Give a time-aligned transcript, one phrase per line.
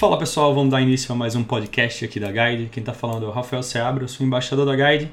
[0.00, 2.70] Fala pessoal, vamos dar início a mais um podcast aqui da Guide.
[2.72, 5.10] Quem está falando é o Rafael Seabra, eu sou embaixador da Guide.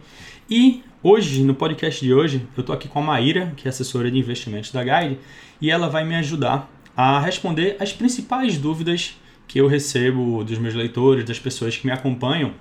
[0.50, 4.10] E hoje, no podcast de hoje, eu estou aqui com a Maíra, que é assessora
[4.10, 5.20] de investimentos da Guide,
[5.60, 10.74] e ela vai me ajudar a responder as principais dúvidas que eu recebo dos meus
[10.74, 12.54] leitores, das pessoas que me acompanham.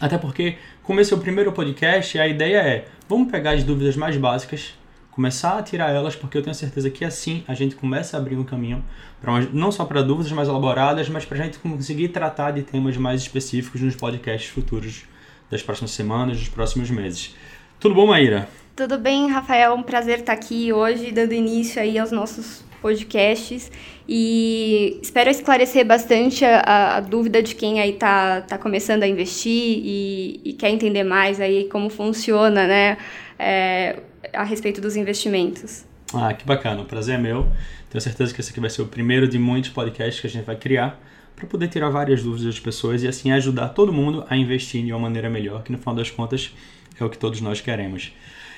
[0.00, 3.94] Até porque, como esse é o primeiro podcast, a ideia é vamos pegar as dúvidas
[3.94, 4.72] mais básicas
[5.18, 8.36] começar a tirar elas, porque eu tenho certeza que assim a gente começa a abrir
[8.36, 8.84] um caminho
[9.20, 12.96] para não só para dúvidas mais elaboradas, mas para a gente conseguir tratar de temas
[12.96, 15.06] mais específicos nos podcasts futuros
[15.50, 17.34] das próximas semanas, dos próximos meses.
[17.80, 18.48] Tudo bom, Maíra?
[18.76, 19.74] Tudo bem, Rafael.
[19.74, 23.72] Um prazer estar aqui hoje, dando início aí aos nossos podcasts
[24.08, 29.80] e espero esclarecer bastante a, a dúvida de quem aí está tá começando a investir
[29.82, 32.98] e, e, quer entender mais aí como funciona, né?
[33.36, 33.96] É,
[34.32, 35.84] a respeito dos investimentos.
[36.12, 37.46] Ah, que bacana, o prazer é meu.
[37.90, 40.44] Tenho certeza que esse aqui vai ser o primeiro de muitos podcasts que a gente
[40.44, 41.00] vai criar
[41.36, 44.92] para poder tirar várias dúvidas das pessoas e assim ajudar todo mundo a investir de
[44.92, 46.52] uma maneira melhor, que no final das contas
[46.98, 48.12] é o que todos nós queremos.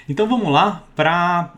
[0.09, 1.55] Então vamos lá para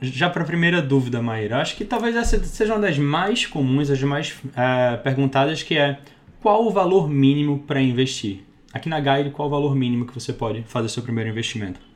[0.00, 1.60] já para a primeira dúvida, Maíra.
[1.60, 5.98] Acho que talvez essa seja uma das mais comuns, as mais é, perguntadas, que é
[6.40, 8.44] qual o valor mínimo para investir?
[8.72, 11.87] Aqui na Guide, qual o valor mínimo que você pode fazer seu primeiro investimento?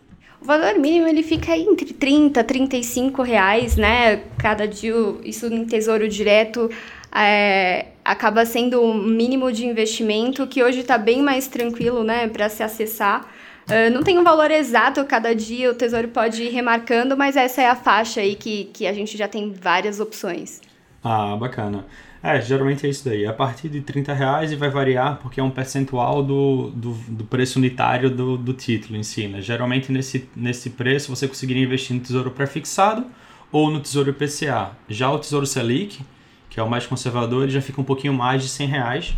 [0.43, 4.25] O valor mínimo ele fica entre 30 35 reais, né?
[4.39, 6.69] Cada dia, isso em tesouro direto
[7.15, 12.49] é, acaba sendo o mínimo de investimento, que hoje está bem mais tranquilo, né, para
[12.49, 13.25] se acessar.
[13.69, 17.63] Uh, não tem um valor exato cada dia, o Tesouro pode ir remarcando, mas essa
[17.63, 20.61] é a faixa aí que, que a gente já tem várias opções.
[21.05, 21.87] Ah, bacana.
[22.23, 23.27] É, geralmente é isso daí.
[23.27, 27.25] A partir de 30 reais e vai variar porque é um percentual do, do, do
[27.25, 29.27] preço unitário do, do título em si.
[29.27, 29.41] Né?
[29.41, 33.05] Geralmente nesse, nesse preço você conseguiria investir no Tesouro Prefixado
[33.51, 34.71] ou no Tesouro IPCA.
[34.89, 36.01] Já o Tesouro Selic,
[36.49, 39.15] que é o mais conservador, ele já fica um pouquinho mais de 100 reais,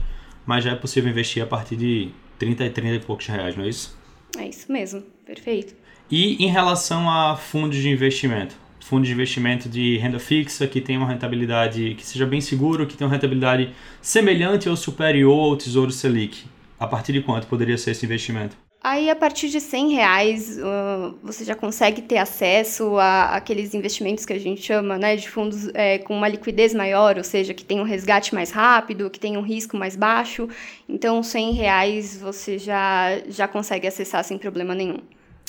[0.46, 3.64] mas já é possível investir a partir de 30 e 30 e poucos reais, não
[3.64, 3.96] é isso?
[4.38, 5.74] É isso mesmo, perfeito.
[6.10, 8.63] E em relação a fundos de investimento?
[8.84, 12.94] Fundo de investimento de renda fixa que tem uma rentabilidade que seja bem seguro, que
[12.94, 13.70] tenha uma rentabilidade
[14.02, 16.44] semelhante ou superior ao Tesouro Selic.
[16.78, 18.54] A partir de quanto poderia ser esse investimento?
[18.82, 24.26] Aí, a partir de 100 reais, uh, você já consegue ter acesso a aqueles investimentos
[24.26, 27.64] que a gente chama né, de fundos é, com uma liquidez maior, ou seja, que
[27.64, 30.46] tem um resgate mais rápido, que tem um risco mais baixo.
[30.86, 34.98] Então, 100 reais você já, já consegue acessar sem problema nenhum.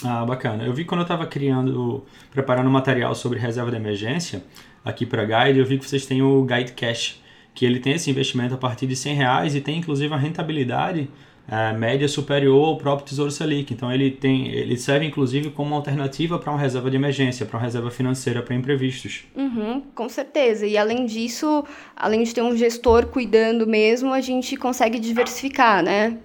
[0.04, 0.66] Ah, bacana.
[0.66, 4.44] Eu vi quando eu estava criando, preparando material sobre reserva de emergência
[4.84, 7.22] aqui para Guide, eu vi que vocês têm o Guide Cash,
[7.54, 11.10] que ele tem esse investimento a partir de 100 reais e tem inclusive a rentabilidade
[11.48, 13.74] é, média superior ao próprio Tesouro Selic.
[13.74, 17.64] Então ele tem, ele serve inclusive como alternativa para uma reserva de emergência, para uma
[17.64, 19.26] reserva financeira para imprevistos.
[19.36, 20.68] Uhum, com certeza.
[20.68, 21.64] E além disso,
[21.96, 26.18] além de ter um gestor cuidando mesmo, a gente consegue diversificar, né?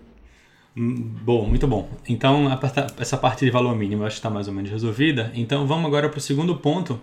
[0.77, 1.89] Bom, muito bom.
[2.09, 2.47] Então,
[2.99, 5.33] essa parte de valor mínimo acho que está mais ou menos resolvida.
[5.35, 7.01] Então, vamos agora para o segundo ponto,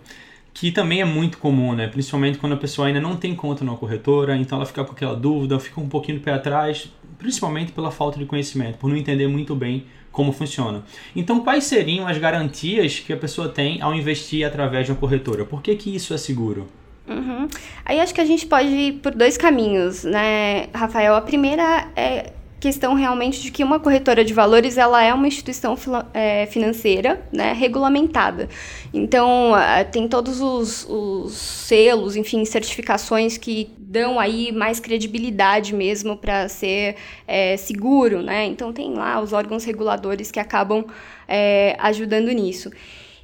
[0.54, 1.88] que também é muito comum, né?
[1.88, 5.16] Principalmente quando a pessoa ainda não tem conta numa corretora, então ela fica com aquela
[5.16, 9.28] dúvida, fica um pouquinho do pé atrás, principalmente pela falta de conhecimento, por não entender
[9.28, 10.84] muito bem como funciona.
[11.16, 15.46] Então, quais seriam as garantias que a pessoa tem ao investir através de uma corretora?
[15.46, 16.68] Por que, que isso é seguro?
[17.08, 17.48] Uhum.
[17.86, 21.16] Aí acho que a gente pode ir por dois caminhos, né, Rafael?
[21.16, 25.78] A primeira é questão realmente de que uma corretora de valores ela é uma instituição
[26.13, 28.50] é, financeira né, regulamentada.
[28.94, 29.51] Então,
[29.91, 36.95] tem todos os, os, selos, enfim, certificações que dão aí mais credibilidade mesmo para ser
[37.28, 38.22] é, seguro.
[38.23, 38.45] Né?
[38.45, 40.85] Então, tem lá os órgãos reguladores que acabam
[41.28, 42.72] é, ajudando nisso.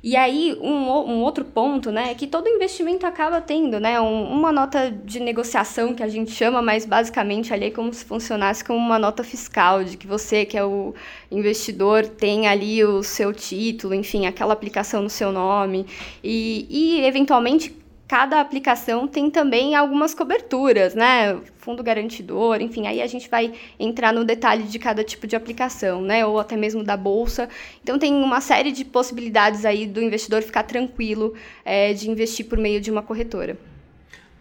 [0.04, 4.24] E aí, um, um outro ponto, né, é que todo investimento acaba tendo, né, um,
[4.34, 8.66] uma nota de negociação que a gente chama, mas basicamente ali é como se funcionasse
[8.66, 10.94] como uma nota fiscal, de que você, que é o
[11.32, 15.86] investidor, tem ali o seu título, enfim, aquela aplicação no seu nome,
[16.22, 17.74] e, e eventualmente
[18.08, 21.40] cada aplicação tem também algumas coberturas, né?
[21.58, 26.02] Fundo garantidor, enfim, aí a gente vai entrar no detalhe de cada tipo de aplicação,
[26.02, 26.26] né?
[26.26, 27.50] Ou até mesmo da bolsa.
[27.82, 31.34] Então tem uma série de possibilidades aí do investidor ficar tranquilo
[31.64, 33.58] é, de investir por meio de uma corretora.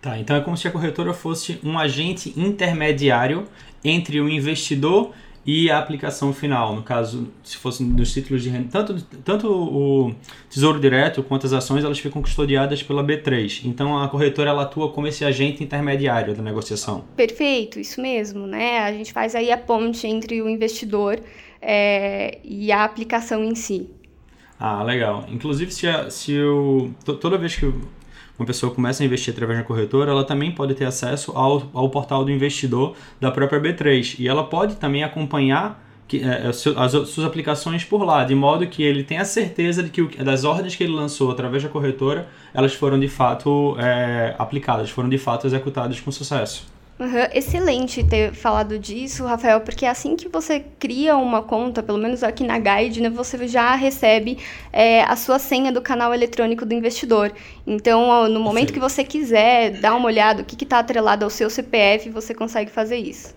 [0.00, 3.46] Tá, então é como se a corretora fosse um agente intermediário
[3.84, 5.12] entre o investidor
[5.44, 10.14] e a aplicação final, no caso, se fosse nos títulos de renda, tanto, tanto o
[10.48, 13.62] Tesouro Direto quanto as ações, elas ficam custodiadas pela B3.
[13.64, 17.04] Então a corretora ela atua como esse agente intermediário da negociação.
[17.16, 18.78] Perfeito, isso mesmo, né?
[18.80, 21.18] A gente faz aí a ponte entre o investidor
[21.60, 23.90] é, e a aplicação em si.
[24.60, 25.24] Ah, legal.
[25.28, 27.64] Inclusive, se, a, se eu, toda vez que
[28.38, 31.88] uma pessoa começa a investir através da corretora, ela também pode ter acesso ao, ao
[31.90, 34.16] portal do investidor da própria B3.
[34.18, 38.82] E ela pode também acompanhar que, é, as suas aplicações por lá, de modo que
[38.82, 42.98] ele tenha certeza de que das ordens que ele lançou através da corretora, elas foram
[42.98, 46.71] de fato é, aplicadas, foram de fato executadas com sucesso.
[47.02, 47.26] Uhum.
[47.34, 52.44] Excelente ter falado disso, Rafael, porque assim que você cria uma conta, pelo menos aqui
[52.44, 54.38] na Guide, né, você já recebe
[54.72, 57.32] é, a sua senha do canal eletrônico do investidor.
[57.66, 61.50] Então, no momento que você quiser dar uma olhada o que está atrelado ao seu
[61.50, 63.34] CPF, você consegue fazer isso.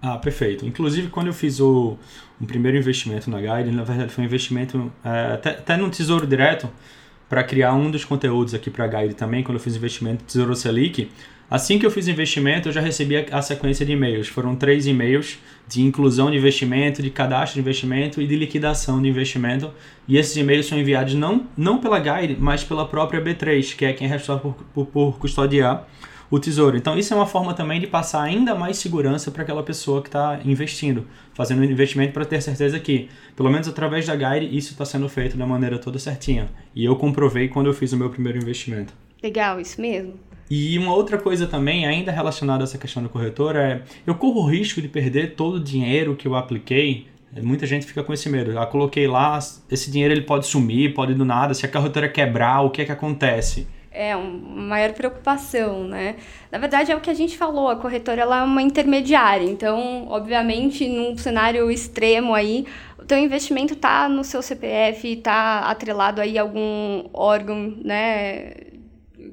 [0.00, 0.64] Ah, perfeito.
[0.64, 1.98] Inclusive, quando eu fiz o,
[2.40, 6.24] o primeiro investimento na Guide, na verdade foi um investimento é, até, até no Tesouro
[6.24, 6.70] Direto,
[7.28, 10.54] para criar um dos conteúdos aqui para a Guide também, quando eu fiz investimento Tesouro
[10.54, 11.10] Selic,
[11.50, 14.28] Assim que eu fiz o investimento, eu já recebi a, sequência de e-mails.
[14.28, 19.08] Foram três e-mails de inclusão de investimento, de cadastro de investimento e de liquidação de
[19.08, 19.70] investimento.
[20.06, 23.94] E esses e-mails são enviados não, não pela Guide, mas pela própria B3, que é
[23.94, 25.88] quem é responsável por, por, por custodiar
[26.30, 26.76] o tesouro.
[26.76, 30.08] Então, isso é uma forma também de passar ainda mais segurança para aquela pessoa que
[30.08, 34.72] está investindo, fazendo um investimento para ter certeza que, pelo menos através da Guide, isso
[34.72, 36.48] está sendo feito da maneira toda certinha.
[36.74, 38.92] E eu comprovei quando eu fiz o meu primeiro investimento.
[39.22, 40.14] Legal, isso mesmo.
[40.50, 44.42] E uma outra coisa também, ainda relacionada a essa questão do corretor, é eu corro
[44.42, 47.06] o risco de perder todo o dinheiro que eu apliquei.
[47.42, 48.52] Muita gente fica com esse medo.
[48.52, 49.38] Eu coloquei lá,
[49.70, 51.52] esse dinheiro ele pode sumir, pode do nada.
[51.52, 53.66] Se a corretora quebrar, o que é que acontece?
[54.00, 56.14] É uma maior preocupação, né?
[56.52, 59.44] Na verdade é o que a gente falou, a corretora ela é uma intermediária.
[59.44, 62.64] Então, obviamente, num cenário extremo aí,
[62.96, 68.52] o teu investimento está no seu CPF, está atrelado aí a algum órgão, né,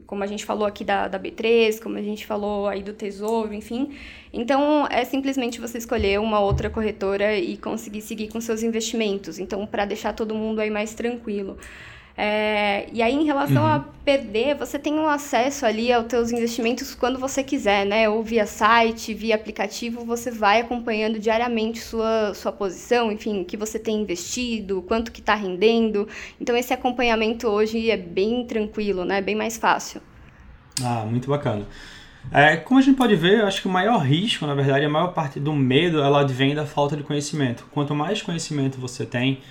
[0.07, 3.53] como a gente falou aqui da, da B3, como a gente falou aí do Tesouro,
[3.53, 3.91] enfim.
[4.33, 9.37] Então, é simplesmente você escolher uma outra corretora e conseguir seguir com seus investimentos.
[9.37, 11.55] Então, para deixar todo mundo aí mais tranquilo.
[12.17, 13.67] É, e aí, em relação uhum.
[13.67, 18.07] a perder, você tem um acesso ali aos teus investimentos quando você quiser, né?
[18.07, 23.57] Ou via site, via aplicativo, você vai acompanhando diariamente sua, sua posição, enfim, o que
[23.57, 26.07] você tem investido, quanto que está rendendo.
[26.39, 29.21] Então, esse acompanhamento hoje é bem tranquilo, né?
[29.21, 30.01] Bem mais fácil.
[30.81, 31.65] Ah, muito bacana.
[32.31, 34.89] É, como a gente pode ver, eu acho que o maior risco, na verdade, a
[34.89, 37.67] maior parte do medo, ela advém da falta de conhecimento.
[37.71, 39.41] Quanto mais conhecimento você tem,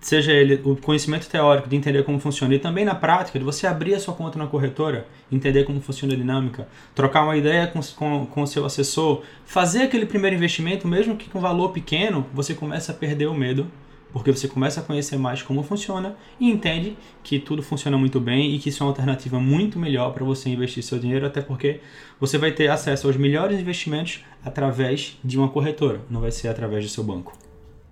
[0.00, 3.66] seja ele o conhecimento teórico de entender como funciona e também na prática de você
[3.66, 7.80] abrir a sua conta na corretora, entender como funciona a dinâmica, trocar uma ideia com,
[7.80, 12.54] com, com o seu assessor, fazer aquele primeiro investimento, mesmo que com valor pequeno, você
[12.54, 13.66] começa a perder o medo,
[14.12, 18.54] porque você começa a conhecer mais como funciona e entende que tudo funciona muito bem
[18.54, 21.80] e que isso é uma alternativa muito melhor para você investir seu dinheiro, até porque
[22.18, 26.84] você vai ter acesso aos melhores investimentos através de uma corretora, não vai ser através
[26.84, 27.45] do seu banco.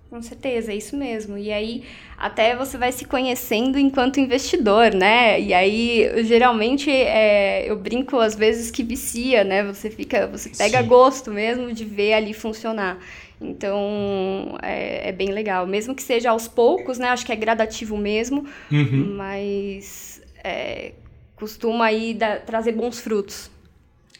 [0.09, 1.37] Com certeza, é isso mesmo.
[1.37, 1.83] E aí,
[2.17, 5.41] até você vai se conhecendo enquanto investidor, né?
[5.41, 9.63] E aí, geralmente, é, eu brinco às vezes que vicia, né?
[9.63, 10.87] Você fica, você pega Sim.
[10.87, 12.99] gosto mesmo de ver ali funcionar.
[13.41, 15.67] Então, é, é, bem legal.
[15.67, 17.09] Mesmo que seja aos poucos, né?
[17.09, 19.15] Acho que é gradativo mesmo, uhum.
[19.17, 20.93] mas é,
[21.35, 23.51] costuma aí dar, trazer bons frutos.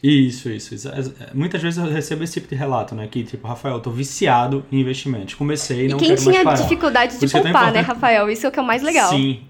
[0.02, 0.88] Isso, isso, isso.
[0.88, 3.06] É, é, muitas vezes eu recebo esse tipo de relato, né?
[3.06, 5.34] Que, tipo, Rafael, eu tô viciado em investimentos.
[5.34, 6.06] Comecei e não parar.
[6.06, 8.30] quem tinha dificuldade de poupar, né, Rafael?
[8.30, 9.08] Isso é o que é o mais legal.
[9.08, 9.42] Sim,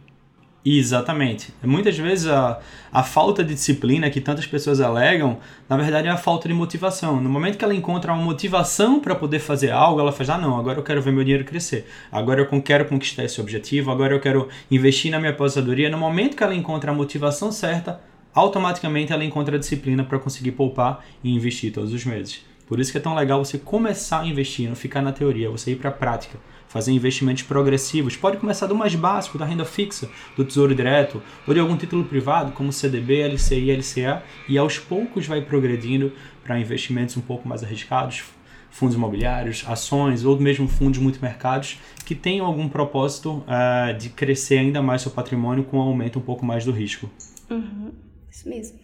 [0.69, 1.55] Exatamente.
[1.63, 2.59] Muitas vezes a,
[2.93, 5.39] a falta de disciplina que tantas pessoas alegam,
[5.69, 7.21] na verdade é a falta de motivação.
[7.21, 10.59] No momento que ela encontra uma motivação para poder fazer algo, ela faz: ah, não,
[10.59, 14.19] agora eu quero ver meu dinheiro crescer, agora eu quero conquistar esse objetivo, agora eu
[14.19, 15.89] quero investir na minha aposentadoria.
[15.89, 18.01] No momento que ela encontra a motivação certa,
[18.37, 22.45] automaticamente ela encontra a disciplina para conseguir poupar e investir todos os meses.
[22.69, 25.89] Por isso que é tão legal você começar não ficar na teoria, você ir para
[25.89, 26.39] a prática,
[26.69, 28.15] fazer investimentos progressivos.
[28.15, 32.05] Pode começar do mais básico, da renda fixa, do tesouro direto, ou de algum título
[32.05, 36.13] privado, como CDB, LCI, LCA, e aos poucos vai progredindo
[36.45, 38.25] para investimentos um pouco mais arriscados,
[38.71, 44.83] fundos imobiliários, ações ou mesmo fundos multimercados que tenham algum propósito uh, de crescer ainda
[44.83, 47.09] mais seu patrimônio com um aumento um pouco mais do risco.
[47.49, 48.06] Uhum.
[48.37, 48.79] Isso mesmo.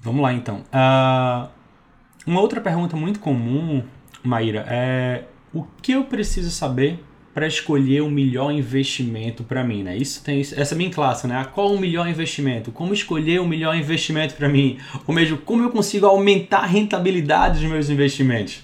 [0.00, 0.62] Vamos lá então.
[0.66, 1.48] Uh,
[2.26, 3.82] uma outra pergunta muito comum,
[4.22, 7.02] Maíra, é o que eu preciso saber
[7.32, 9.96] para escolher o melhor investimento para mim, né?
[9.96, 11.46] Isso tem essa é minha classe, né?
[11.54, 12.70] Qual o melhor investimento?
[12.70, 14.78] Como escolher o melhor investimento para mim?
[15.06, 18.56] Ou mesmo como eu consigo aumentar a rentabilidade dos meus investimentos?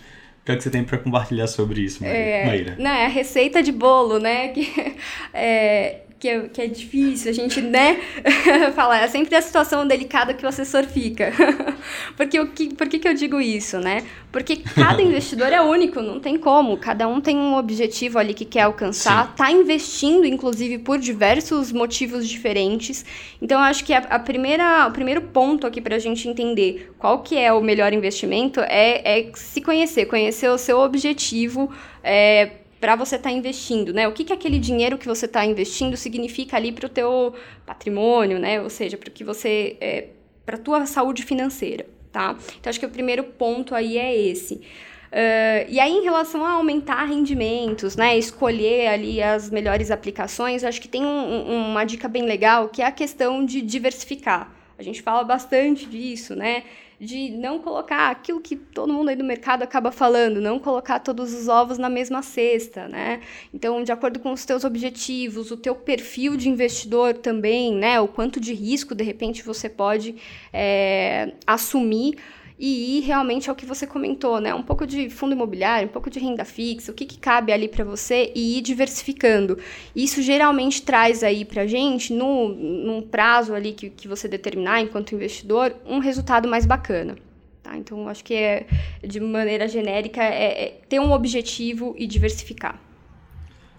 [0.43, 2.77] O que, é que você tem para compartilhar sobre isso, Maíra?
[2.79, 4.49] É, é a receita de bolo, né?
[4.53, 4.97] Que,
[5.33, 7.99] é, que é, que é difícil, a gente, né,
[8.77, 11.33] falar, é sempre a situação delicada que o assessor fica.
[12.17, 14.05] Porque o que, por que, que eu digo isso, né?
[14.31, 16.77] Porque cada investidor é único, não tem como.
[16.77, 19.33] Cada um tem um objetivo ali que quer alcançar, Sim.
[19.37, 23.05] tá investindo, inclusive, por diversos motivos diferentes.
[23.41, 26.93] Então, eu acho que a, a primeira, o primeiro ponto aqui para a gente entender
[26.99, 31.69] qual que é o melhor investimento é, é se conhecer, conhecer o seu objetivo,
[32.01, 34.09] é, para você estar tá investindo, né?
[34.09, 37.33] O que, que aquele dinheiro que você está investindo significa ali para o teu
[37.65, 38.61] patrimônio, né?
[38.61, 40.09] Ou seja, para que você, é,
[40.45, 42.37] para tua saúde financeira, tá?
[42.59, 44.55] Então acho que o primeiro ponto aí é esse.
[44.57, 50.81] Uh, e aí, em relação a aumentar rendimentos, né, escolher ali as melhores aplicações, acho
[50.81, 54.51] que tem um, uma dica bem legal que é a questão de diversificar.
[54.79, 56.65] A gente fala bastante disso, né?
[57.03, 61.35] de não colocar aquilo que todo mundo aí do mercado acaba falando, não colocar todos
[61.35, 63.21] os ovos na mesma cesta, né?
[63.53, 68.01] Então, de acordo com os teus objetivos, o teu perfil de investidor também, né?
[68.01, 70.15] O quanto de risco, de repente, você pode
[70.53, 72.19] é, assumir
[72.65, 74.55] e ir realmente ao que você comentou, né?
[74.55, 77.67] Um pouco de fundo imobiliário, um pouco de renda fixa, o que, que cabe ali
[77.67, 79.59] para você e ir diversificando.
[79.97, 85.13] Isso geralmente traz aí para gente, no, num prazo ali que, que você determinar enquanto
[85.13, 87.17] investidor, um resultado mais bacana.
[87.65, 87.77] Tá?
[87.77, 88.65] Então, acho que é,
[89.03, 92.81] de maneira genérica é, é ter um objetivo e diversificar.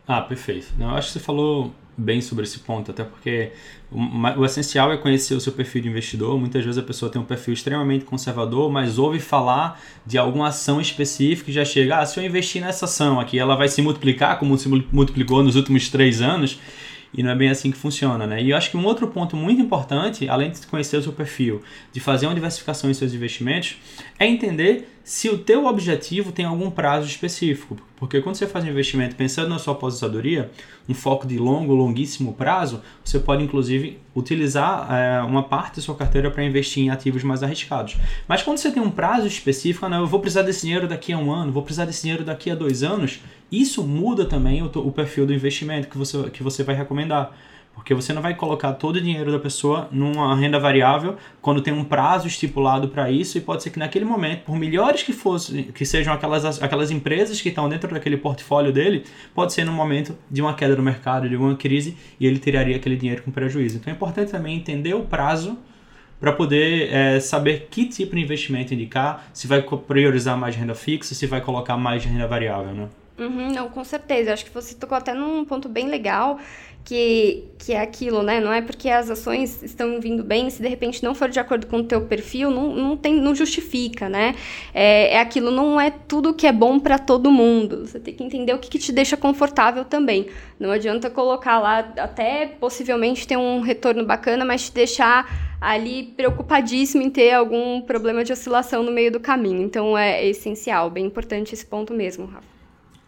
[0.06, 0.74] Ah, perfeito.
[0.78, 3.52] Eu acho que você falou bem sobre esse ponto, até porque
[3.92, 6.40] o, essencial é conhecer o seu perfil de investidor.
[6.40, 10.82] Muitas vezes a pessoa tem um perfil extremamente conservador, mas ouve falar de alguma ação
[10.82, 14.40] específica e já chega, ah, se eu investir nessa ação aqui, ela vai se multiplicar
[14.40, 16.60] como se multiplicou nos últimos três anos.
[17.16, 18.42] E não é bem assim que funciona, né?
[18.42, 21.62] E eu acho que um outro ponto muito importante, além de conhecer o seu perfil,
[21.92, 23.78] de fazer uma diversificação em seus investimentos,
[24.18, 27.78] é entender se o teu objetivo tem algum prazo específico.
[27.98, 30.52] Porque quando você faz um investimento pensando na sua aposentadoria,
[30.88, 35.96] um foco de longo, longuíssimo prazo, você pode inclusive utilizar é, uma parte da sua
[35.96, 37.98] carteira para investir em ativos mais arriscados.
[38.28, 41.12] Mas quando você tem um prazo específico, ah, não, eu vou precisar desse dinheiro daqui
[41.14, 44.66] a um ano, vou precisar desse dinheiro daqui a dois anos, isso muda também o,
[44.66, 47.36] o perfil do investimento que você, que você vai recomendar.
[47.74, 51.74] Porque você não vai colocar todo o dinheiro da pessoa numa renda variável quando tem
[51.74, 55.64] um prazo estipulado para isso e pode ser que naquele momento, por melhores que fossem,
[55.64, 59.04] que sejam aquelas, aquelas empresas que estão dentro daquele portfólio dele,
[59.34, 62.76] pode ser no momento de uma queda no mercado, de uma crise e ele tiraria
[62.76, 63.78] aquele dinheiro com prejuízo.
[63.78, 65.58] Então é importante também entender o prazo
[66.20, 71.14] para poder é, saber que tipo de investimento indicar, se vai priorizar mais renda fixa,
[71.14, 72.88] se vai colocar mais renda variável, né?
[73.18, 74.34] Uhum, não, com certeza.
[74.34, 76.40] Acho que você tocou até num ponto bem legal,
[76.84, 78.40] que, que é aquilo, né?
[78.40, 81.68] Não é porque as ações estão vindo bem, se de repente não for de acordo
[81.68, 84.36] com o teu perfil, não, não, tem, não justifica, né?
[84.74, 87.86] É, é aquilo, não é tudo que é bom para todo mundo.
[87.86, 90.28] Você tem que entender o que, que te deixa confortável também.
[90.60, 97.02] Não adianta colocar lá, até possivelmente ter um retorno bacana, mas te deixar ali preocupadíssimo
[97.02, 99.62] em ter algum problema de oscilação no meio do caminho.
[99.62, 102.63] Então é essencial, bem importante esse ponto mesmo, Rafa.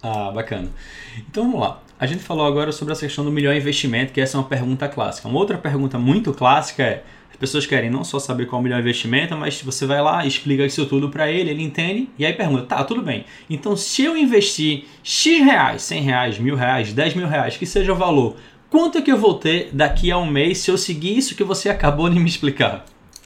[0.07, 0.69] Ah, bacana.
[1.17, 1.81] Então vamos lá.
[1.99, 4.87] A gente falou agora sobre essa questão do melhor investimento, que essa é uma pergunta
[4.87, 5.27] clássica.
[5.27, 8.63] Uma outra pergunta muito clássica é: as pessoas querem não só saber qual é o
[8.63, 12.33] melhor investimento, mas você vai lá, explica isso tudo para ele, ele entende e aí
[12.33, 13.25] pergunta: tá, tudo bem.
[13.49, 17.91] Então, se eu investir X reais, 100 reais, mil reais, 10 mil reais, que seja
[17.91, 18.37] o valor,
[18.69, 21.43] quanto é que eu vou ter daqui a um mês se eu seguir isso que
[21.43, 22.85] você acabou de me explicar?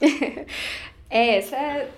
[1.10, 1.90] é, essa é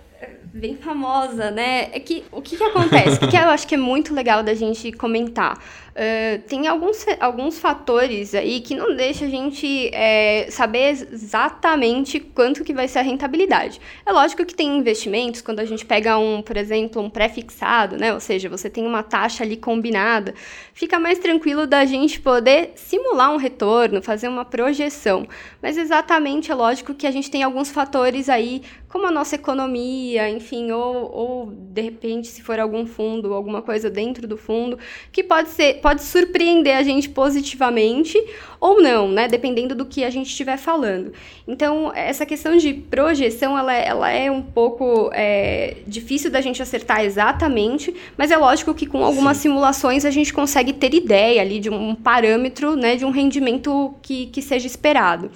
[0.53, 1.91] bem famosa, né?
[1.93, 3.17] É que o que, que acontece?
[3.17, 5.59] o que, que eu acho que é muito legal da gente comentar?
[5.93, 12.65] Uh, tem alguns, alguns fatores aí que não deixa a gente é, saber exatamente quanto
[12.65, 13.79] que vai ser a rentabilidade.
[14.07, 18.15] É lógico que tem investimentos, quando a gente pega um, por exemplo, um pré-fixado, né?
[18.15, 20.33] Ou seja, você tem uma taxa ali combinada,
[20.73, 25.27] fica mais tranquilo da gente poder simular um retorno, fazer uma projeção.
[25.61, 30.29] Mas exatamente é lógico que a gente tem alguns fatores aí, como a nossa economia,
[30.31, 34.79] enfim, ou, ou de repente, se for algum fundo, alguma coisa dentro do fundo,
[35.11, 38.17] que pode ser pode surpreender a gente positivamente
[38.61, 39.27] ou não, né?
[39.27, 41.13] Dependendo do que a gente estiver falando.
[41.49, 46.63] Então, essa questão de projeção, ela, é, ela é um pouco é, difícil da gente
[46.63, 49.49] acertar exatamente, mas é lógico que com algumas Sim.
[49.49, 52.95] simulações a gente consegue ter ideia ali de um parâmetro, né?
[52.95, 55.29] De um rendimento que, que seja esperado.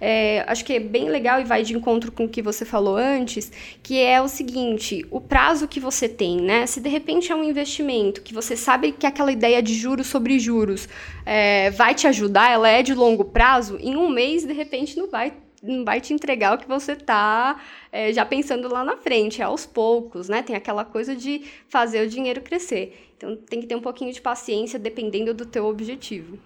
[0.00, 2.96] É, acho que é bem legal e vai de encontro com o que você falou
[2.96, 3.52] antes,
[3.82, 6.64] que é o seguinte, o prazo que você tem, né?
[6.64, 10.38] Se de repente é um investimento que você sabe que aquela ideia de juros sobre
[10.38, 10.88] juros
[11.26, 15.08] é, vai te ajudar, ela é de longo prazo, em um mês, de repente, não
[15.08, 15.32] vai
[15.62, 17.60] não vai te entregar o que você está
[17.92, 20.42] é, já pensando lá na frente, é aos poucos, né?
[20.42, 23.12] Tem aquela coisa de fazer o dinheiro crescer.
[23.16, 26.38] Então tem que ter um pouquinho de paciência dependendo do teu objetivo.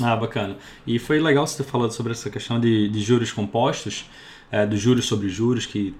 [0.00, 0.56] Ah, bacana.
[0.86, 4.08] E foi legal você ter falado sobre essa questão de, de juros compostos,
[4.50, 5.94] é, dos juros sobre juros, que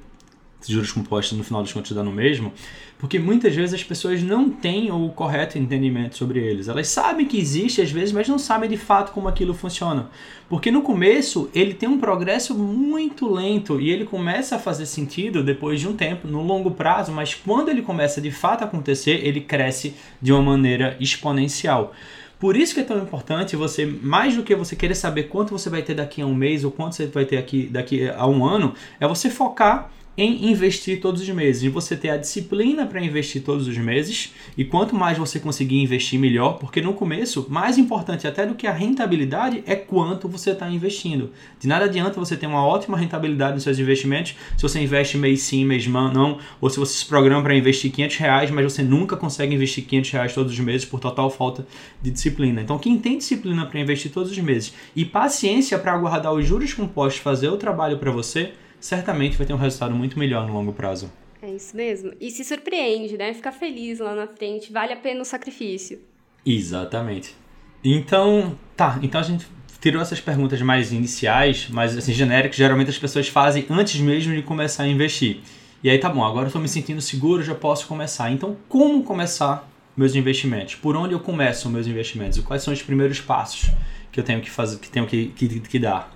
[0.66, 2.52] juros compostos no final das contas dá no mesmo,
[2.98, 6.68] porque muitas vezes as pessoas não têm o correto entendimento sobre eles.
[6.68, 10.08] Elas sabem que existe às vezes, mas não sabem de fato como aquilo funciona.
[10.48, 15.42] Porque no começo ele tem um progresso muito lento e ele começa a fazer sentido
[15.42, 19.26] depois de um tempo, no longo prazo, mas quando ele começa de fato a acontecer,
[19.26, 21.92] ele cresce de uma maneira exponencial.
[22.38, 25.70] Por isso que é tão importante você, mais do que você querer saber quanto você
[25.70, 28.44] vai ter daqui a um mês ou quanto você vai ter aqui daqui a um
[28.44, 33.02] ano, é você focar em investir todos os meses, e você ter a disciplina para
[33.02, 37.78] investir todos os meses, e quanto mais você conseguir investir, melhor, porque no começo, mais
[37.78, 41.30] importante até do que a rentabilidade é quanto você está investindo.
[41.58, 45.42] De nada adianta você ter uma ótima rentabilidade nos seus investimentos se você investe mês
[45.42, 49.16] sim, mês não, ou se você se programa para investir 500 reais, mas você nunca
[49.16, 51.66] consegue investir 500 reais todos os meses por total falta
[52.02, 52.60] de disciplina.
[52.60, 56.72] Então, quem tem disciplina para investir todos os meses e paciência para aguardar os juros
[56.72, 58.52] compostos fazer o trabalho para você,
[58.84, 61.10] certamente vai ter um resultado muito melhor no longo prazo.
[61.40, 62.12] É isso mesmo.
[62.20, 63.32] E se surpreende, né?
[63.32, 66.00] Fica feliz lá na frente, vale a pena o sacrifício.
[66.44, 67.34] Exatamente.
[67.82, 69.46] Então, tá, então a gente
[69.80, 74.42] tirou essas perguntas mais iniciais, mais assim, genéricas, geralmente as pessoas fazem antes mesmo de
[74.42, 75.40] começar a investir.
[75.82, 78.30] E aí tá bom, agora eu estou me sentindo seguro, já posso começar.
[78.30, 80.74] Então, como começar meus investimentos?
[80.74, 82.36] Por onde eu começo meus investimentos?
[82.36, 83.70] E quais são os primeiros passos
[84.12, 86.14] que eu tenho que fazer, que tenho que, que, que dar?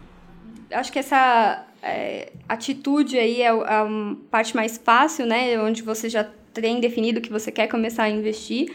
[0.71, 3.87] Acho que essa é, atitude aí é a
[4.31, 5.61] parte mais fácil, né?
[5.61, 8.73] Onde você já tem definido que você quer começar a investir.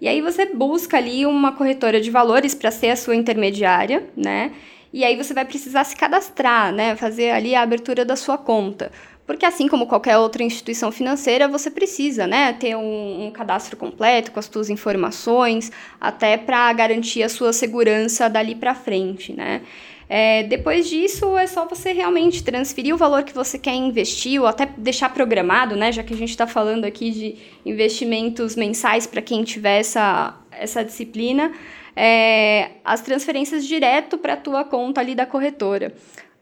[0.00, 4.52] E aí você busca ali uma corretora de valores para ser a sua intermediária, né?
[4.92, 6.96] E aí você vai precisar se cadastrar, né?
[6.96, 8.90] Fazer ali a abertura da sua conta.
[9.26, 14.30] Porque assim como qualquer outra instituição financeira, você precisa, né, ter um, um cadastro completo
[14.30, 19.62] com as suas informações, até para garantir a sua segurança dali para frente, né?
[20.08, 24.46] É, depois disso, é só você realmente transferir o valor que você quer investir ou
[24.46, 25.90] até deixar programado, né?
[25.90, 30.84] Já que a gente está falando aqui de investimentos mensais para quem tiver essa, essa
[30.84, 31.52] disciplina,
[31.96, 35.92] é, as transferências direto para a tua conta ali da corretora.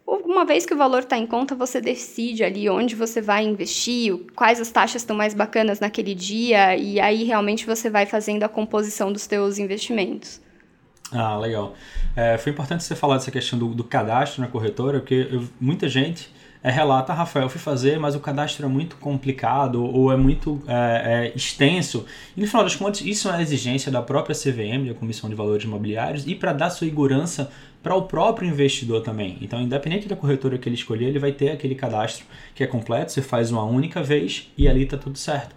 [0.06, 4.14] Uma vez que o valor está em conta, você decide ali onde você vai investir,
[4.37, 8.48] quais as taxas estão mais bacanas naquele dia, e aí realmente você vai fazendo a
[8.48, 10.43] composição dos teus investimentos.
[11.14, 11.74] Ah, legal.
[12.16, 15.88] É, foi importante você falar dessa questão do, do cadastro na corretora, porque eu, muita
[15.88, 16.29] gente
[16.61, 20.61] é, relata, Rafael, eu fui fazer, mas o cadastro é muito complicado ou é muito
[20.66, 22.05] é, é, extenso.
[22.37, 25.37] E no final das contas, isso é uma exigência da própria CVM, da Comissão de
[25.37, 27.50] Valores Imobiliários, e para dar segurança
[27.81, 29.38] para o próprio investidor também.
[29.40, 32.24] Então, independente da corretora que ele escolher, ele vai ter aquele cadastro
[32.55, 35.55] que é completo, você faz uma única vez e ali está tudo certo.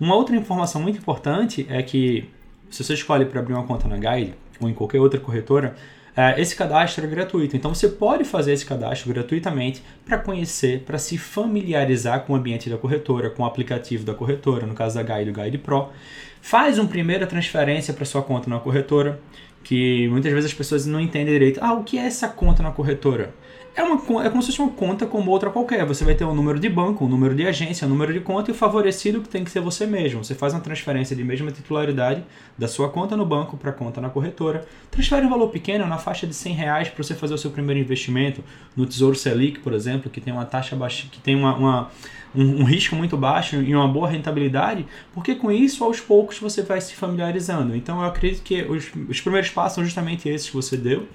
[0.00, 2.28] Uma outra informação muito importante é que
[2.70, 5.74] se você escolhe para abrir uma conta na Guide, ou em qualquer outra corretora,
[6.16, 7.56] é, esse cadastro é gratuito.
[7.56, 12.70] Então você pode fazer esse cadastro gratuitamente para conhecer, para se familiarizar com o ambiente
[12.70, 15.90] da corretora, com o aplicativo da corretora, no caso da Guide, Guide Pro.
[16.40, 19.20] Faz uma primeira transferência para sua conta na corretora,
[19.62, 21.60] que muitas vezes as pessoas não entendem direito.
[21.62, 23.34] Ah, o que é essa conta na corretora?
[23.76, 25.84] É, uma, é como se fosse uma conta como outra qualquer.
[25.84, 28.50] Você vai ter um número de banco, um número de agência, um número de conta
[28.50, 30.24] e o favorecido que tem que ser você mesmo.
[30.24, 32.24] Você faz uma transferência de mesma titularidade
[32.56, 34.66] da sua conta no banco para a conta na corretora.
[34.90, 37.78] Transfere um valor pequeno, na faixa de 100 reais, para você fazer o seu primeiro
[37.78, 38.42] investimento
[38.74, 41.90] no Tesouro Selic, por exemplo, que tem uma taxa baixa, que tem uma, uma
[42.34, 46.62] um, um, risco muito baixo e uma boa rentabilidade, porque com isso, aos poucos, você
[46.62, 47.76] vai se familiarizando.
[47.76, 51.06] Então, eu acredito que os, os primeiros passos são justamente esses que você deu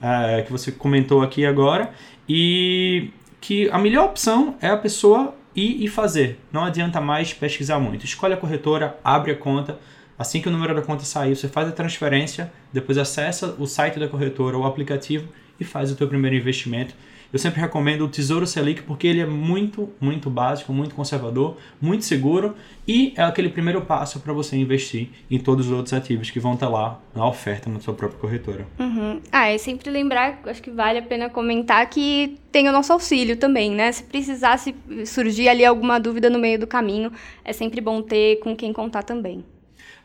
[0.00, 1.92] uh, que você comentou aqui agora,
[2.28, 6.38] e que a melhor opção é a pessoa ir e fazer.
[6.52, 8.04] Não adianta mais pesquisar muito.
[8.04, 9.78] Escolhe a corretora, abre a conta.
[10.18, 13.98] Assim que o número da conta sair, você faz a transferência, depois acessa o site
[13.98, 15.28] da corretora ou o aplicativo
[15.60, 16.94] e faz o teu primeiro investimento
[17.32, 22.04] eu sempre recomendo o Tesouro Selic porque ele é muito, muito básico, muito conservador, muito
[22.04, 22.54] seguro
[22.86, 26.54] e é aquele primeiro passo para você investir em todos os outros ativos que vão
[26.54, 28.66] estar lá na oferta na sua própria corretora.
[28.78, 29.20] Uhum.
[29.32, 33.36] Ah, é sempre lembrar, acho que vale a pena comentar que tem o nosso auxílio
[33.36, 33.90] também, né?
[33.92, 37.12] Se precisar se surgir ali alguma dúvida no meio do caminho,
[37.44, 39.44] é sempre bom ter com quem contar também.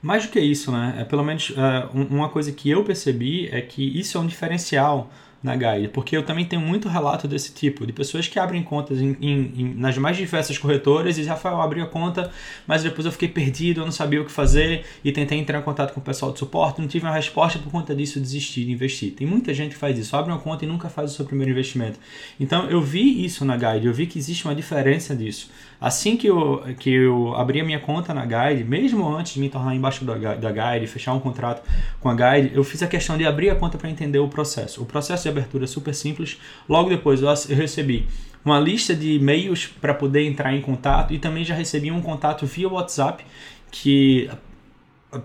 [0.02, 0.96] Mais do que isso, né?
[0.98, 5.12] É pelo menos é, uma coisa que eu percebi é que isso é um diferencial
[5.44, 9.02] na Guide, porque eu também tenho muito relato desse tipo, de pessoas que abrem contas
[9.02, 12.32] em, em, em, nas mais diversas corretoras e Rafael, eu abri a conta,
[12.68, 15.64] mas depois eu fiquei perdido, eu não sabia o que fazer e tentei entrar em
[15.64, 18.72] contato com o pessoal de suporte, não tive uma resposta por conta disso, desisti de
[18.72, 19.14] investir.
[19.14, 21.52] Tem muita gente que faz isso, abre uma conta e nunca faz o seu primeiro
[21.52, 22.00] investimento.
[22.40, 25.50] Então eu vi isso na Guide, eu vi que existe uma diferença disso.
[25.82, 29.50] Assim que eu, que eu abri a minha conta na Guide, mesmo antes de me
[29.50, 31.64] tornar embaixo da, da Guide, fechar um contrato
[32.00, 34.84] com a Guide, eu fiz a questão de abrir a conta para entender o processo.
[34.84, 36.38] O processo de abertura super simples.
[36.68, 38.06] Logo depois eu recebi
[38.44, 42.46] uma lista de e-mails para poder entrar em contato e também já recebi um contato
[42.46, 43.24] via WhatsApp
[43.70, 44.30] que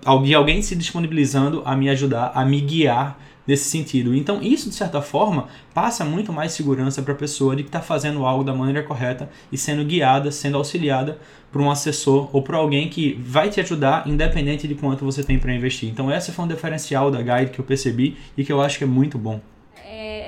[0.04, 4.14] alguém se disponibilizando a me ajudar, a me guiar nesse sentido.
[4.14, 7.80] Então, isso, de certa forma, passa muito mais segurança para a pessoa de que está
[7.80, 11.18] fazendo algo da maneira correta e sendo guiada, sendo auxiliada
[11.52, 15.38] por um assessor ou por alguém que vai te ajudar, independente de quanto você tem
[15.38, 15.88] para investir.
[15.88, 18.84] Então, esse foi um diferencial da Guide que eu percebi e que eu acho que
[18.84, 19.40] é muito bom.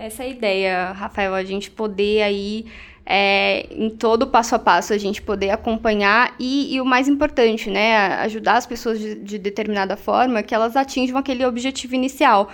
[0.08, 2.64] Essa é a ideia, Rafael, a gente poder aí
[3.04, 7.68] é, em todo passo a passo a gente poder acompanhar e, e o mais importante,
[7.68, 12.50] né, ajudar as pessoas de, de, determinada forma que elas atinjam aquele objetivo inicial.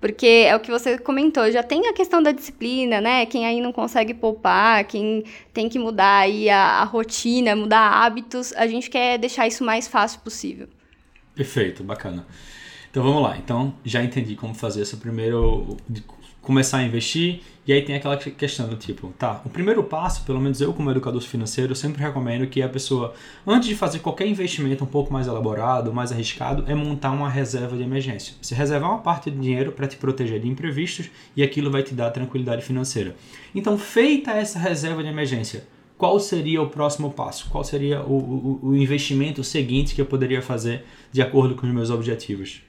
[0.00, 3.26] Porque é o que você comentou, já tem a questão da disciplina, né?
[3.26, 8.54] Quem aí não consegue poupar, quem tem que mudar aí a, a rotina, mudar hábitos,
[8.54, 10.68] a gente quer deixar isso mais fácil possível.
[11.34, 12.26] Perfeito, bacana.
[12.90, 13.36] Então vamos lá.
[13.36, 15.76] Então já entendi como fazer esse primeiro
[16.44, 17.40] começar a investir.
[17.66, 20.90] E aí tem aquela questão do tipo, tá, o primeiro passo, pelo menos eu como
[20.90, 23.14] educador financeiro, sempre recomendo que a pessoa,
[23.46, 27.74] antes de fazer qualquer investimento um pouco mais elaborado, mais arriscado, é montar uma reserva
[27.74, 28.34] de emergência.
[28.42, 31.94] Você reservar uma parte do dinheiro para te proteger de imprevistos e aquilo vai te
[31.94, 33.16] dar tranquilidade financeira.
[33.54, 37.48] Então, feita essa reserva de emergência, qual seria o próximo passo?
[37.48, 41.72] Qual seria o, o, o investimento seguinte que eu poderia fazer de acordo com os
[41.72, 42.62] meus objetivos?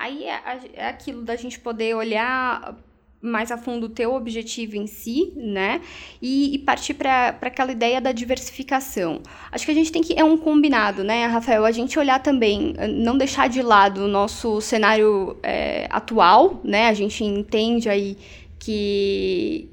[0.00, 0.40] Aí é,
[0.74, 2.76] é aquilo da gente poder olhar
[3.20, 5.80] mais a fundo o teu objetivo em si, né?
[6.22, 9.20] E, e partir para aquela ideia da diversificação.
[9.50, 10.18] Acho que a gente tem que.
[10.18, 11.64] É um combinado, né, Rafael?
[11.64, 16.88] A gente olhar também, não deixar de lado o nosso cenário é, atual, né?
[16.88, 18.16] A gente entende aí
[18.58, 19.68] que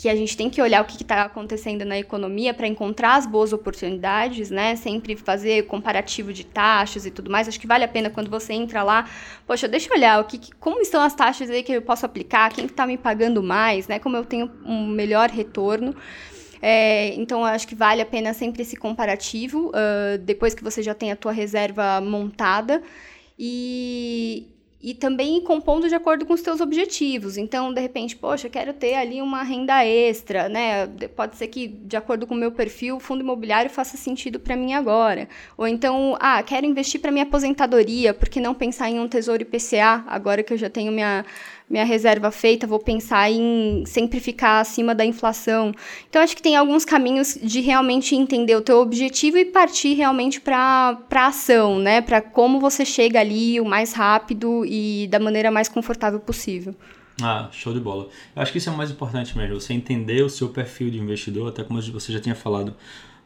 [0.00, 3.26] que a gente tem que olhar o que está acontecendo na economia para encontrar as
[3.26, 4.76] boas oportunidades, né?
[4.76, 7.48] Sempre fazer comparativo de taxas e tudo mais.
[7.48, 9.10] Acho que vale a pena quando você entra lá,
[9.44, 12.52] poxa, deixa eu olhar o que, como estão as taxas aí que eu posso aplicar,
[12.52, 13.98] quem está me pagando mais, né?
[13.98, 15.96] Como eu tenho um melhor retorno.
[16.62, 20.94] É, então, acho que vale a pena sempre esse comparativo, uh, depois que você já
[20.94, 22.80] tem a tua reserva montada.
[23.36, 24.46] E,
[24.80, 27.36] e também compondo de acordo com os teus objetivos.
[27.36, 30.86] Então, de repente, poxa, quero ter ali uma renda extra, né?
[31.16, 34.56] Pode ser que, de acordo com o meu perfil, o fundo imobiliário faça sentido para
[34.56, 35.28] mim agora.
[35.56, 39.42] Ou então, ah, quero investir para minha aposentadoria, por que não pensar em um tesouro
[39.42, 41.24] IPCA, agora que eu já tenho minha
[41.68, 45.72] minha reserva feita, vou pensar em sempre ficar acima da inflação.
[46.08, 50.40] Então, acho que tem alguns caminhos de realmente entender o teu objetivo e partir realmente
[50.40, 52.00] para a ação, né?
[52.00, 56.74] Para como você chega ali o mais rápido e da maneira mais confortável possível.
[57.20, 58.08] Ah, show de bola.
[58.34, 60.98] Eu acho que isso é o mais importante mesmo, você entender o seu perfil de
[60.98, 62.74] investidor, até como você já tinha falado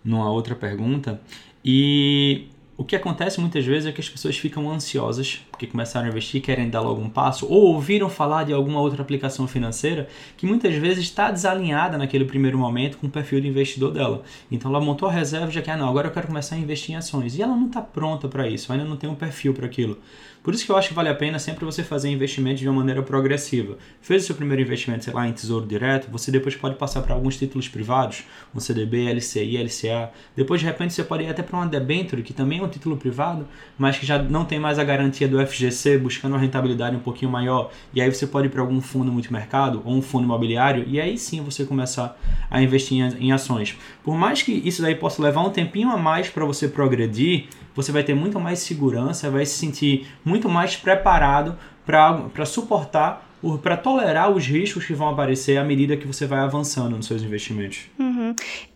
[0.02, 1.20] numa outra pergunta,
[1.64, 6.10] e o que acontece muitas vezes é que as pessoas ficam ansiosas porque começaram a
[6.10, 10.44] investir, querem dar logo um passo, ou ouviram falar de alguma outra aplicação financeira que
[10.44, 14.22] muitas vezes está desalinhada naquele primeiro momento com o perfil de investidor dela.
[14.50, 16.58] Então ela montou a reserva e já quer, ah, não, agora eu quero começar a
[16.58, 17.38] investir em ações.
[17.38, 19.98] E ela não está pronta para isso, ainda não tem um perfil para aquilo.
[20.42, 22.80] Por isso que eu acho que vale a pena sempre você fazer investimentos de uma
[22.80, 23.78] maneira progressiva.
[24.00, 27.14] Fez o seu primeiro investimento, sei lá, em tesouro direto, você depois pode passar para
[27.14, 30.10] alguns títulos privados, um CDB, LCI, LCA.
[30.34, 32.96] Depois, de repente, você pode ir até para uma debenture, que também é um título
[32.96, 33.46] privado,
[33.78, 37.30] mas que já não tem mais a garantia do FGC, buscando uma rentabilidade um pouquinho
[37.30, 37.70] maior.
[37.94, 41.18] E aí você pode ir para algum fundo multimercado ou um fundo imobiliário, e aí
[41.18, 42.18] sim você começar
[42.50, 43.78] a investir em ações.
[44.02, 47.92] Por mais que isso daí possa levar um tempinho a mais para você progredir, você
[47.92, 53.28] vai ter muito mais segurança, vai se sentir muito mais preparado para suportar,
[53.62, 57.22] para tolerar os riscos que vão aparecer à medida que você vai avançando nos seus
[57.22, 57.90] investimentos.
[57.98, 58.34] Uhum.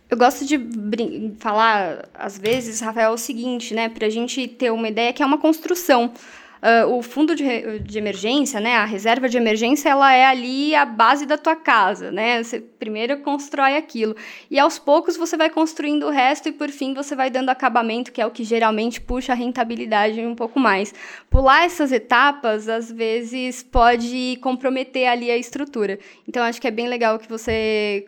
[0.09, 0.57] Eu gosto de
[1.37, 3.89] falar, às vezes, Rafael, o seguinte, né?
[3.89, 6.13] Para a gente ter uma ideia que é uma construção.
[6.57, 10.85] Uh, o fundo de, de emergência, né, a reserva de emergência, ela é ali a
[10.85, 12.41] base da tua casa, né?
[12.41, 14.15] Você primeiro constrói aquilo
[14.49, 18.11] e aos poucos você vai construindo o resto e por fim você vai dando acabamento,
[18.11, 20.93] que é o que geralmente puxa a rentabilidade um pouco mais.
[21.29, 25.99] Pular essas etapas às vezes pode comprometer ali a estrutura.
[26.27, 28.05] Então acho que é bem legal que você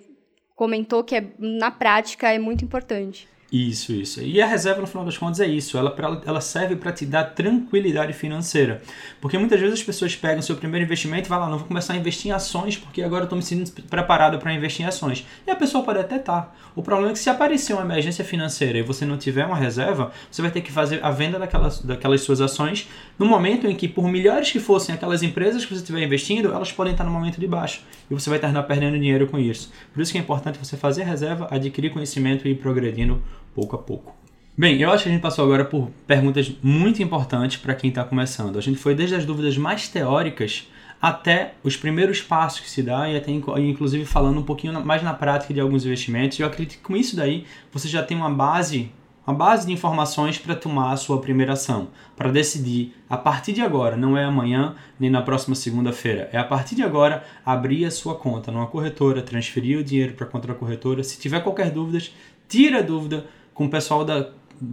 [0.55, 3.27] comentou que é, na prática é muito importante.
[3.51, 4.21] Isso, isso.
[4.21, 5.75] E a reserva, no final das contas, é isso.
[5.75, 8.79] Ela, pra, ela serve para te dar tranquilidade financeira.
[9.19, 11.93] Porque muitas vezes as pessoas pegam seu primeiro investimento e vai lá, não vou começar
[11.93, 15.25] a investir em ações porque agora eu estou me sentindo preparado para investir em ações.
[15.47, 16.41] E a pessoa pode até estar.
[16.41, 16.51] Tá.
[16.75, 20.11] O problema é que se aparecer uma emergência financeira e você não tiver uma reserva,
[20.29, 23.87] você vai ter que fazer a venda daquelas, daquelas suas ações no momento em que,
[23.87, 27.39] por melhores que fossem aquelas empresas que você estiver investindo, elas podem estar no momento
[27.39, 27.81] de baixo.
[28.09, 29.71] E você vai terminar perdendo dinheiro com isso.
[29.91, 33.21] Por isso que é importante você fazer reserva, adquirir conhecimento e ir progredindo
[33.59, 34.15] pouco a pouco.
[34.57, 38.05] Bem, eu acho que a gente passou agora por perguntas muito importantes para quem está
[38.05, 38.57] começando.
[38.57, 40.67] A gente foi desde as dúvidas mais teóricas
[41.01, 45.13] até os primeiros passos que se dá e até inclusive falando um pouquinho mais na
[45.13, 46.39] prática de alguns investimentos.
[46.39, 48.91] Eu acredito que com isso daí você já tem uma base,
[49.25, 53.61] uma base de informações para tomar a sua primeira ação, para decidir a partir de
[53.61, 57.91] agora, não é amanhã nem na próxima segunda-feira, é a partir de agora abrir a
[57.91, 61.01] sua conta numa corretora, transferir o dinheiro para a conta da corretora.
[61.01, 62.05] Se tiver qualquer dúvida,
[62.49, 63.25] tira a dúvida
[63.59, 64.29] com o pessoal da,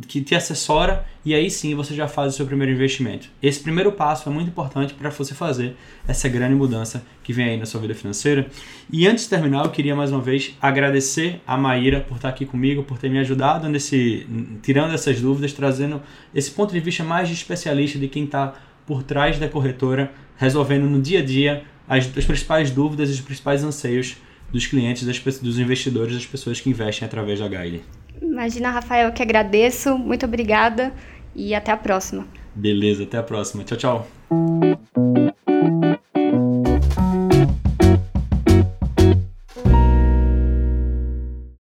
[0.06, 3.28] que te assessora e aí sim você já faz o seu primeiro investimento.
[3.42, 5.74] Esse primeiro passo é muito importante para você fazer
[6.06, 8.46] essa grande mudança que vem aí na sua vida financeira.
[8.88, 12.46] E antes de terminar, eu queria mais uma vez agradecer a Maíra por estar aqui
[12.46, 14.24] comigo, por ter me ajudado nesse
[14.62, 16.00] tirando essas dúvidas, trazendo
[16.32, 18.54] esse ponto de vista mais de especialista de quem está
[18.86, 23.20] por trás da corretora, resolvendo no dia a dia as, as principais dúvidas e os
[23.20, 24.16] principais anseios
[24.52, 27.82] dos clientes, das, dos investidores, das pessoas que investem através da Guile.
[28.20, 29.96] Imagina, Rafael, que agradeço.
[29.98, 30.92] Muito obrigada
[31.34, 32.26] e até a próxima.
[32.54, 33.64] Beleza, até a próxima.
[33.64, 35.55] Tchau, tchau.